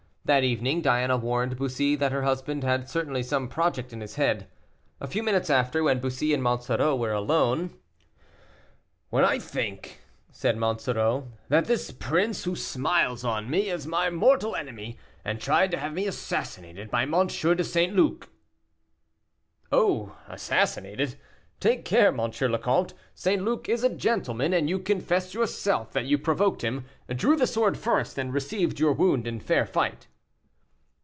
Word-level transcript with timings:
That 0.23 0.43
evening 0.45 0.81
Diana 0.81 1.17
warned 1.17 1.57
Bussy 1.57 1.95
that 1.95 2.11
her 2.13 2.21
husband 2.21 2.63
had 2.63 2.87
certainly 2.87 3.21
some 3.23 3.49
project 3.49 3.91
in 3.91 3.99
his 4.01 4.15
head. 4.15 4.47
A 5.01 5.07
few 5.07 5.23
minutes 5.23 5.49
after, 5.49 5.83
when 5.83 5.99
Bussy 5.99 6.31
and 6.33 6.41
Monsoreau 6.43 6.95
were 6.95 7.11
alone, 7.11 7.71
"When 9.09 9.25
I 9.25 9.39
think," 9.39 9.99
said 10.31 10.57
Monsoreau, 10.57 11.27
"that 11.49 11.65
this 11.65 11.89
prince, 11.91 12.43
who 12.45 12.55
smiles 12.55 13.25
on 13.25 13.49
me, 13.49 13.69
is 13.69 13.85
my 13.87 14.09
mortal 14.11 14.55
enemy, 14.55 14.97
and 15.25 15.41
tried 15.41 15.69
to 15.71 15.77
have 15.77 15.91
me 15.91 16.07
assassinated 16.07 16.89
by 16.91 17.01
M. 17.01 17.11
de 17.27 17.63
St. 17.63 17.93
Luc" 17.95 18.29
"Oh, 19.71 20.15
assassinated! 20.29 21.15
take 21.59 21.83
care, 21.83 22.07
M. 22.07 22.17
le 22.21 22.59
Comte. 22.59 22.93
St. 23.15 23.41
Luc 23.43 23.67
is 23.67 23.83
a 23.83 23.89
gentleman, 23.93 24.53
and 24.53 24.69
you 24.69 24.79
confess 24.79 25.33
yourself 25.33 25.91
that 25.93 26.05
you 26.05 26.17
provoked 26.17 26.61
him, 26.63 26.85
drew 27.13 27.35
the 27.35 27.45
sword 27.47 27.75
first, 27.77 28.17
and 28.17 28.33
received 28.33 28.79
your 28.79 28.93
wound 28.93 29.27
in 29.27 29.39
fair 29.39 29.65
fight." 29.65 30.07